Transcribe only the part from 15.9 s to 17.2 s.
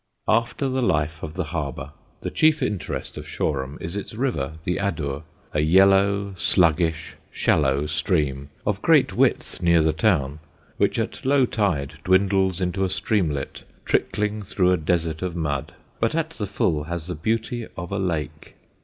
but at the full has the